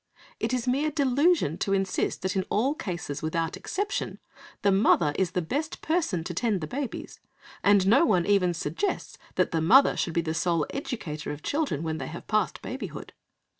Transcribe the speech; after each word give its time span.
It 0.39 0.51
is 0.51 0.67
mere 0.67 0.89
delusion 0.89 1.59
to 1.59 1.73
insist 1.73 2.23
that 2.23 2.35
in 2.35 2.41
all 2.49 2.73
cases, 2.73 3.21
without 3.21 3.55
exception, 3.55 4.17
the 4.63 4.71
mother 4.71 5.13
is 5.15 5.33
the 5.33 5.43
best 5.43 5.83
person 5.83 6.23
to 6.23 6.33
tend 6.33 6.59
the 6.59 6.65
babies, 6.65 7.19
and 7.63 7.85
no 7.85 8.03
one 8.03 8.25
even 8.25 8.55
suggests 8.55 9.19
that 9.35 9.51
the 9.51 9.61
mother 9.61 9.95
should 9.95 10.13
be 10.15 10.21
the 10.21 10.33
sole 10.33 10.65
educator 10.71 11.31
of 11.31 11.43
children 11.43 11.83
when 11.83 11.99
they 11.99 12.07
have 12.07 12.25
passed 12.25 12.63
babyhood. 12.63 13.13